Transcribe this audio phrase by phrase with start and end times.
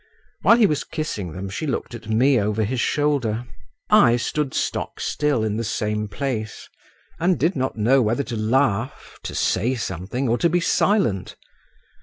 [0.41, 3.45] While he was kissing them, she looked at me over his shoulder.
[3.91, 6.67] I stood stockstill in the same place
[7.19, 11.35] and did not know whether to laugh, to say something, or to be silent.